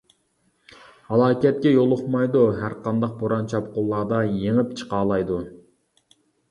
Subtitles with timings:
[1.09, 5.43] ھالاكەتكە يولۇقمايدۇ، ھەرقانداق بوران-چاپقۇنلاردا يېڭىپ چىقالايدۇ.